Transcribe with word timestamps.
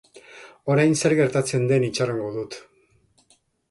Orain 0.75 0.95
zer 1.03 1.15
gertatzen 1.21 1.69
den 1.75 1.87
itxarongo 1.91 2.35
dut. 2.43 2.61